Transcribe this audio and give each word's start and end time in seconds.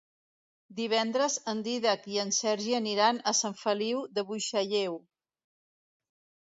Divendres 0.79 1.35
en 1.53 1.61
Dídac 1.67 2.09
i 2.15 2.19
en 2.23 2.33
Sergi 2.39 2.73
aniran 2.81 3.23
a 3.33 3.37
Sant 3.43 3.59
Feliu 3.63 4.05
de 4.19 4.27
Buixalleu. 4.33 5.01